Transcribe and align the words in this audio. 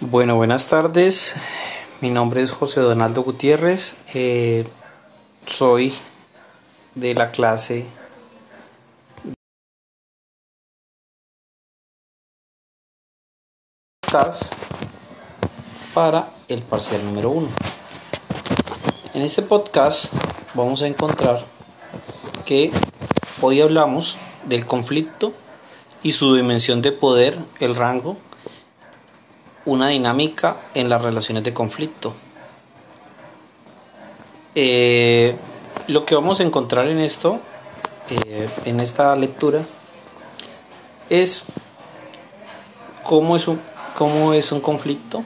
Bueno, 0.00 0.36
buenas 0.36 0.68
tardes. 0.68 1.34
Mi 2.00 2.08
nombre 2.08 2.40
es 2.40 2.52
José 2.52 2.78
Donaldo 2.78 3.24
Gutiérrez. 3.24 3.96
Eh, 4.14 4.64
soy 5.44 5.92
de 6.94 7.14
la 7.14 7.32
clase 7.32 7.84
para 15.92 16.30
el 16.46 16.62
parcial 16.62 17.04
número 17.04 17.30
1. 17.30 17.48
En 19.14 19.22
este 19.22 19.42
podcast 19.42 20.14
vamos 20.54 20.82
a 20.82 20.86
encontrar 20.86 21.44
que 22.46 22.70
hoy 23.40 23.60
hablamos 23.60 24.16
del 24.44 24.64
conflicto 24.64 25.32
y 26.04 26.12
su 26.12 26.36
dimensión 26.36 26.82
de 26.82 26.92
poder, 26.92 27.36
el 27.58 27.74
rango 27.74 28.16
una 29.68 29.88
dinámica 29.88 30.56
en 30.72 30.88
las 30.88 31.02
relaciones 31.02 31.44
de 31.44 31.52
conflicto. 31.52 32.14
Eh, 34.54 35.36
lo 35.88 36.06
que 36.06 36.14
vamos 36.14 36.40
a 36.40 36.42
encontrar 36.42 36.88
en 36.88 36.98
esto, 36.98 37.38
eh, 38.08 38.48
en 38.64 38.80
esta 38.80 39.14
lectura, 39.14 39.62
es 41.10 41.44
cómo 43.02 43.36
es 43.36 43.46
un, 43.46 43.60
cómo 43.94 44.32
es 44.32 44.52
un 44.52 44.62
conflicto, 44.62 45.22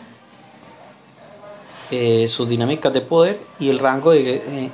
eh, 1.93 2.27
sus 2.27 2.49
dinámicas 2.49 2.93
de 2.93 3.01
poder 3.01 3.41
y 3.61 3.71
el 3.71 3.79
rango 3.79 4.11
de, 4.11 4.73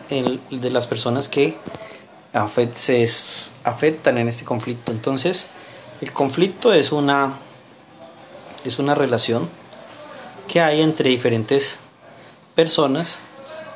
de 0.51 0.71
las 0.71 0.87
personas 0.87 1.29
que 1.29 1.59
se 2.75 3.07
afectan 3.65 4.17
en 4.17 4.29
este 4.29 4.47
conflicto. 4.47 4.93
Entonces, 4.93 5.49
el 6.01 6.11
conflicto 6.13 6.73
es 6.73 6.91
una 6.91 7.35
es 8.69 8.79
una 8.79 8.95
relación 8.95 9.49
que 10.47 10.61
hay 10.61 10.81
entre 10.81 11.11
diferentes 11.11 11.79
personas 12.55 13.19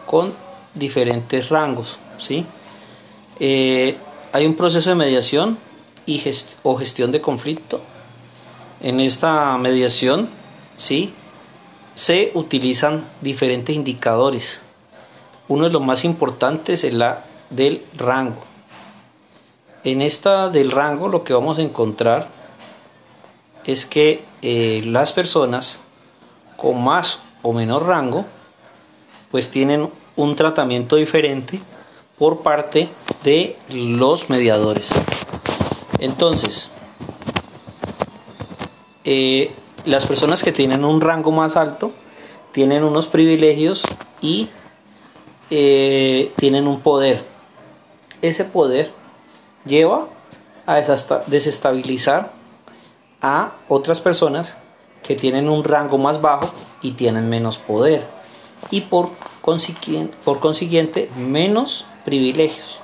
con 0.07 0.35
diferentes 0.75 1.49
rangos, 1.49 1.99
¿sí? 2.19 2.47
Eh, 3.41 3.97
hay 4.33 4.47
un 4.47 4.55
proceso 4.55 4.89
de 4.91 4.97
mediación 4.97 5.59
y 6.07 6.23
o 6.63 6.77
gestión 6.77 7.13
de 7.13 7.21
conflicto. 7.21 7.81
En 8.81 9.01
esta 9.01 9.57
mediación, 9.59 10.29
¿sí? 10.77 11.13
Se 11.95 12.33
utilizan 12.35 13.05
diferentes 13.21 13.77
indicadores. 13.77 14.63
Uno 15.49 15.67
de 15.67 15.73
los 15.73 15.83
más 15.83 16.05
importantes 16.05 16.85
es 16.85 16.95
la 16.95 17.25
del 17.51 17.85
rango. 17.95 18.43
En 19.85 20.01
esta 20.01 20.49
del 20.49 20.71
rango 20.71 21.09
lo 21.09 21.25
que 21.25 21.35
vamos 21.35 21.59
a 21.59 21.63
encontrar 21.63 22.29
es 23.65 23.85
que 23.87 24.23
eh, 24.43 24.83
las 24.85 25.13
personas 25.13 25.79
con 26.57 26.83
más 26.83 27.23
o 27.43 27.53
menor 27.53 27.87
rango 27.87 28.27
pues 29.31 29.51
tienen 29.51 29.91
un 30.17 30.37
tratamiento 30.37 30.97
diferente 30.97 31.61
por 32.19 32.43
parte 32.43 32.89
de 33.25 33.57
los 33.71 34.31
mediadores. 34.31 34.91
Entonces, 35.99 36.73
eh, 39.05 39.51
las 39.85 40.07
personas 40.07 40.43
que 40.43 40.53
tienen 40.53 40.85
un 40.85 41.01
rango 41.01 41.33
más 41.33 41.57
alto 41.57 41.93
tienen 42.53 42.85
unos 42.85 43.07
privilegios 43.07 43.83
y 44.21 44.49
eh, 45.51 46.33
tienen 46.37 46.67
un 46.67 46.81
poder. 46.81 47.25
Ese 48.21 48.45
poder 48.45 48.93
lleva 49.65 50.09
a 50.67 50.81
desestabilizar 51.27 52.42
a 53.23 53.53
otras 53.69 54.01
personas 54.01 54.57
que 55.03 55.17
tienen 55.17 55.49
un 55.49 55.65
rango 55.65 55.99
más 55.99 56.21
bajo 56.21 56.53
y 56.83 56.93
tienen 56.93 57.29
menos 57.29 57.59
poder 57.59 58.07
y 58.71 58.83
por 58.83 59.11
consiguiente, 59.41 60.17
por 60.25 60.41
consiguiente 60.41 61.11
menos 61.17 61.87
privilegios. 62.05 62.81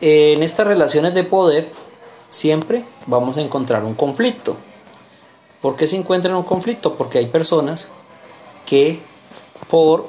En 0.00 0.42
estas 0.42 0.66
relaciones 0.66 1.14
de 1.14 1.24
poder 1.24 1.70
siempre 2.28 2.84
vamos 3.06 3.36
a 3.36 3.42
encontrar 3.42 3.84
un 3.84 3.94
conflicto. 3.94 4.56
¿Por 5.60 5.76
qué 5.76 5.86
se 5.86 5.96
encuentra 5.96 6.36
un 6.36 6.42
conflicto? 6.42 6.96
Porque 6.96 7.18
hay 7.18 7.26
personas 7.26 7.88
que 8.66 9.00
por 9.68 10.08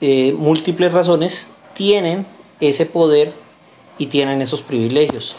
eh, 0.00 0.34
múltiples 0.36 0.92
razones 0.92 1.48
tienen 1.74 2.26
ese 2.60 2.86
poder 2.86 3.34
y 3.98 4.06
tienen 4.06 4.40
esos 4.40 4.62
privilegios. 4.62 5.34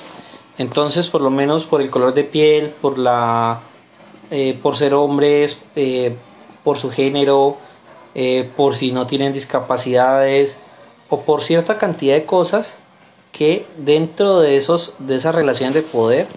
Entonces, 0.58 1.08
por 1.08 1.22
lo 1.22 1.30
menos 1.30 1.66
por 1.66 1.82
el 1.82 1.90
color 1.90 2.14
de 2.14 2.24
piel, 2.24 2.74
por 2.82 2.98
la 2.98 3.62
eh, 4.32 4.58
por 4.62 4.76
ser 4.76 4.94
hombres, 4.94 5.60
eh, 5.76 6.16
por 6.64 6.78
su 6.78 6.90
género, 6.90 7.58
eh, 8.16 8.50
por 8.56 8.76
si 8.76 8.92
no 8.92 9.06
tienen 9.06 9.34
discapacidades 9.34 10.58
o 11.10 11.22
por 11.22 11.44
cierta 11.44 11.78
cantidad 11.78 12.16
de 12.16 12.26
cosas 12.26 12.76
que 13.32 13.68
dentro 13.78 14.40
de 14.40 14.58
esos 14.58 14.96
de 15.00 15.16
esas 15.16 15.36
relaciones 15.36 15.76
de 15.76 15.84
poder 15.84 16.28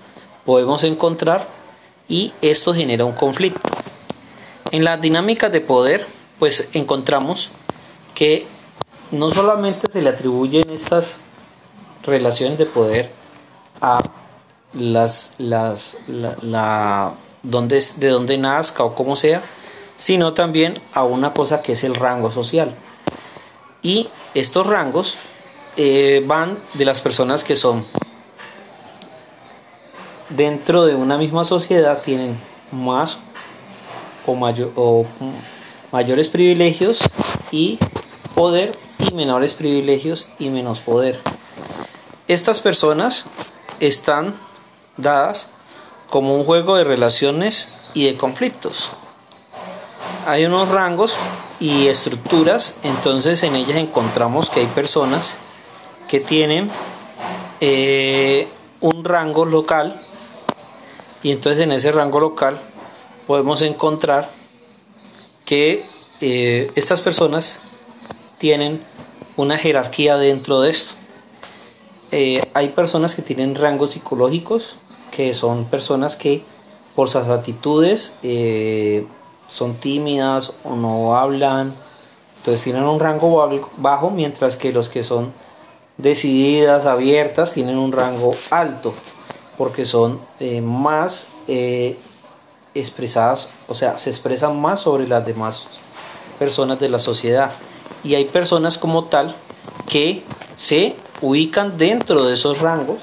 podemos 0.45 0.85
encontrar 0.85 1.47
y 2.09 2.33
esto 2.43 2.75
genera 2.75 3.05
un 3.05 3.13
conflicto. 3.13 3.61
En 4.71 4.85
las 4.85 5.01
dinámicas 5.01 5.51
de 5.51 5.63
poder, 5.63 6.07
pues 6.39 6.69
encontramos 6.75 7.51
que 8.15 8.47
no 9.11 9.31
solamente 9.31 9.91
se 9.91 10.03
le 10.03 10.11
atribuyen 10.11 10.69
estas 10.71 11.21
relaciones 12.03 12.59
de 12.59 12.67
poder 12.67 13.18
a 13.81 14.03
las, 14.73 15.35
las, 15.39 15.97
la, 16.07 17.15
donde, 17.43 17.83
de 17.97 18.09
dónde 18.09 18.39
nazca 18.39 18.85
o 18.85 18.95
como 18.95 19.17
sea, 19.17 19.43
sino 19.97 20.35
también 20.35 20.81
a 20.95 21.05
una 21.05 21.33
cosa 21.33 21.63
que 21.63 21.73
es 21.73 21.85
el 21.85 21.95
rango 21.95 22.31
social. 22.31 22.75
Y 23.83 24.09
estos 24.35 24.67
rangos 24.67 25.17
eh, 25.77 26.23
van 26.27 26.59
de 26.75 26.85
las 26.85 27.01
personas 27.01 27.45
que 27.45 27.57
son 27.57 27.87
dentro 30.29 30.85
de 30.85 30.95
una 30.95 31.19
misma 31.19 31.45
sociedad, 31.45 32.03
tienen 32.03 32.39
más 32.71 33.19
o, 34.27 34.35
mayor, 34.35 34.73
o 34.77 35.07
mayores 35.93 36.29
privilegios 36.29 36.99
y 37.51 37.79
poder 38.35 38.73
y 38.99 39.15
menores 39.15 39.55
privilegios 39.55 40.29
y 40.39 40.51
menos 40.51 40.81
poder. 40.81 41.21
Estas 42.27 42.61
personas 42.61 43.27
están 43.81 44.35
dadas 44.97 45.49
como 46.11 46.35
un 46.35 46.45
juego 46.45 46.77
de 46.77 46.85
relaciones 46.85 47.75
y 47.95 48.07
de 48.07 48.17
conflictos. 48.17 48.91
Hay 50.27 50.45
unos 50.45 50.69
rangos 50.69 51.17
y 51.61 51.89
estructuras, 51.89 52.77
entonces 52.83 53.43
en 53.43 53.57
ellas 53.57 53.79
encontramos 53.79 54.51
que 54.51 54.61
hay 54.61 54.67
personas 54.67 55.37
que 56.07 56.21
tienen 56.21 56.71
eh, 57.61 58.49
un 58.81 59.05
rango 59.05 59.45
local 59.45 60.01
y 61.23 61.33
entonces 61.33 61.63
en 61.63 61.73
ese 61.73 61.93
rango 61.93 62.21
local 62.21 62.61
podemos 63.27 63.63
encontrar 63.63 64.31
que 65.45 65.87
eh, 66.21 66.71
estas 66.75 67.01
personas 67.01 67.61
tienen 68.39 68.85
una 69.37 69.59
jerarquía 69.59 70.17
dentro 70.17 70.61
de 70.61 70.71
esto. 70.71 70.95
Eh, 72.11 72.43
hay 72.55 72.71
personas 72.71 73.15
que 73.15 73.23
tienen 73.23 73.55
rangos 73.55 73.93
psicológicos, 73.93 74.77
que 75.11 75.35
son 75.35 75.67
personas 75.67 76.17
que 76.17 76.43
por 76.95 77.09
sus 77.09 77.29
actitudes 77.29 78.15
eh, 78.23 79.07
son 79.47 79.75
tímidas 79.75 80.53
o 80.65 80.75
no 80.75 81.17
hablan, 81.17 81.75
entonces 82.39 82.65
tienen 82.65 82.85
un 82.85 82.99
rango 82.99 83.47
bajo, 83.77 84.11
mientras 84.11 84.57
que 84.57 84.73
los 84.73 84.89
que 84.89 85.03
son 85.03 85.33
decididas, 85.99 86.87
abiertas, 86.87 87.53
tienen 87.53 87.77
un 87.77 87.93
rango 87.93 88.35
alto, 88.51 88.95
porque 89.59 89.85
son 89.85 90.21
eh, 90.41 90.61
más 90.61 91.27
expresadas, 92.75 93.49
o 93.69 93.75
sea, 93.75 93.99
se 93.99 94.11
expresan 94.11 94.59
más 94.61 94.81
sobre 94.81 95.07
las 95.07 95.27
demás 95.27 95.67
personas 96.39 96.79
de 96.79 96.89
la 96.89 96.99
sociedad. 96.99 97.51
Y 98.05 98.15
hay 98.15 98.27
personas 98.27 98.79
como 98.79 99.05
tal 99.05 99.35
que 99.87 100.23
se 100.55 100.95
ubican 101.21 101.79
dentro 101.79 102.25
de 102.25 102.35
esos 102.35 102.61
rangos, 102.61 102.99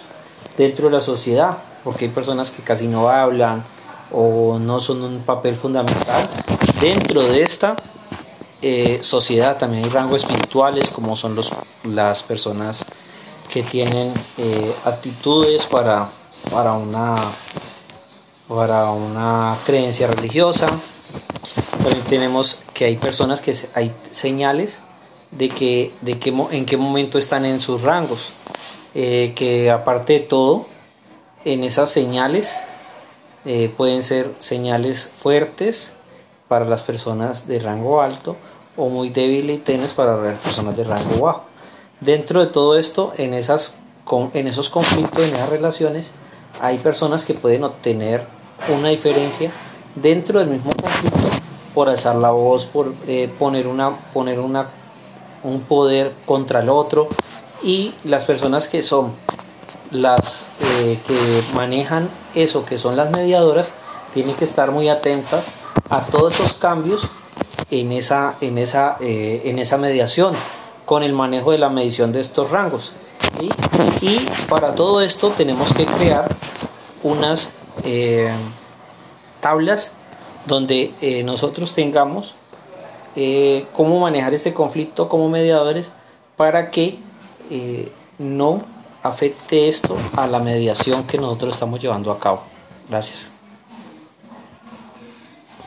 dentro 0.58 0.86
de 0.86 0.94
la 0.94 1.02
sociedad, 1.02 1.58
porque 1.84 2.06
hay 2.06 2.12
personas 2.12 2.52
que 2.52 2.64
casi 2.64 2.88
no 2.88 3.10
hablan 3.10 3.66
o 4.12 4.60
no 4.60 4.80
son 4.80 5.02
un 5.02 5.22
papel 5.22 5.56
fundamental 5.56 6.30
dentro 6.80 7.24
de 7.24 7.42
esta 7.42 7.76
eh, 8.62 9.00
sociedad. 9.02 9.58
También 9.58 9.84
hay 9.84 9.90
rangos 9.90 10.24
espirituales, 10.24 10.90
como 10.90 11.16
son 11.16 11.36
los, 11.36 11.52
las 11.84 12.24
personas 12.24 12.86
que 13.50 13.64
tienen 13.64 14.14
eh, 14.38 14.76
actitudes 14.86 15.66
para, 15.66 16.10
para, 16.52 16.74
una, 16.74 17.16
para 18.48 18.90
una 18.92 19.58
creencia 19.66 20.08
religiosa. 20.08 20.70
También 21.84 22.04
tenemos 22.06 22.62
que 22.74 22.86
hay 22.86 22.96
personas 22.96 23.42
que 23.42 23.56
hay 23.76 23.94
señales 24.12 24.80
de 25.38 25.50
que, 25.50 25.92
de 26.02 26.18
que 26.18 26.34
en 26.52 26.66
qué 26.66 26.78
momento 26.78 27.18
están 27.18 27.46
en 27.46 27.60
sus 27.60 27.82
rangos. 27.82 28.34
Eh, 28.94 29.34
que 29.36 29.70
aparte 29.72 30.14
de 30.14 30.20
todo, 30.22 30.68
en 31.44 31.64
esas 31.64 31.90
señales 31.90 32.56
eh, 33.44 33.72
pueden 33.76 34.04
ser 34.04 34.34
señales 34.40 35.12
fuertes 35.18 35.92
para 36.48 36.66
las 36.66 36.82
personas 36.82 37.48
de 37.48 37.60
rango 37.60 38.02
alto 38.02 38.38
o 38.78 38.90
muy 38.90 39.10
débil 39.10 39.50
y 39.50 39.58
tenues 39.58 39.92
para 39.92 40.18
las 40.18 40.40
personas 40.40 40.78
de 40.78 40.84
rango 40.84 41.20
bajo. 41.20 41.44
Dentro 42.00 42.40
de 42.44 42.52
todo 42.52 42.78
esto, 42.78 43.14
en, 43.18 43.34
esas, 43.34 43.74
en 44.34 44.48
esos 44.48 44.70
conflictos, 44.70 45.24
en 45.24 45.36
esas 45.36 45.50
relaciones, 45.50 46.12
hay 46.62 46.78
personas 46.78 47.26
que 47.26 47.34
pueden 47.34 47.64
obtener 47.64 48.26
una 48.74 48.90
diferencia 48.90 49.52
dentro 49.96 50.40
del 50.40 50.50
mismo 50.50 50.72
conflicto 50.76 51.30
por 51.74 51.90
alzar 51.90 52.16
la 52.16 52.32
voz, 52.32 52.66
por 52.66 52.94
eh, 53.08 53.30
poner, 53.38 53.68
una, 53.68 53.98
poner 54.14 54.40
una, 54.40 54.70
un 55.46 55.62
poder 55.62 56.14
contra 56.26 56.62
el 56.62 56.70
otro 56.70 57.08
y 57.64 57.94
las 58.04 58.26
personas 58.26 58.68
que 58.68 58.82
son 58.82 59.14
las 59.92 60.48
eh, 60.60 61.00
que 61.08 61.44
manejan 61.54 62.10
eso, 62.34 62.66
que 62.66 62.78
son 62.78 62.98
las 62.98 63.12
mediadoras, 63.12 63.72
tienen 64.14 64.36
que 64.36 64.44
estar 64.44 64.72
muy 64.72 64.90
atentas 64.90 65.46
a 65.90 66.02
todos 66.06 66.34
esos 66.36 66.54
cambios 66.54 67.08
en 67.70 67.92
esa, 67.92 68.36
en 68.42 68.58
esa, 68.58 68.98
eh, 69.00 69.44
en 69.46 69.60
esa 69.60 69.78
mediación 69.78 70.34
con 70.86 71.04
el 71.04 71.14
manejo 71.14 71.52
de 71.52 71.60
la 71.60 71.70
medición 71.70 72.12
de 72.12 72.22
estos 72.22 72.50
rangos. 72.50 72.94
Y 74.02 74.20
para 74.50 74.76
todo 74.76 75.02
esto 75.02 75.30
tenemos 75.30 75.74
que 75.74 75.86
crear 75.86 76.36
unas 77.04 77.52
eh, 77.84 78.32
tablas 79.42 79.94
donde 80.46 80.94
nosotros 81.26 81.74
tengamos 81.74 82.36
cómo 83.74 84.00
manejar 84.00 84.34
este 84.34 84.54
conflicto 84.54 85.10
como 85.10 85.30
mediadores 85.30 85.92
para 86.36 86.72
que 86.72 87.00
no 88.18 88.64
afecte 89.04 89.70
esto 89.70 89.96
a 90.16 90.28
la 90.28 90.40
mediación 90.40 91.06
que 91.06 91.18
nosotros 91.18 91.54
estamos 91.54 91.80
llevando 91.80 92.12
a 92.12 92.20
cabo. 92.20 92.42
Gracias. 92.90 93.35